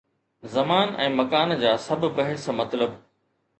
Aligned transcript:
زمان 0.53 0.87
۽ 1.03 1.09
مڪان 1.19 1.49
جا 1.65 1.73
سڀ 1.85 2.01
بحث 2.17 2.43
مطلب. 2.65 2.91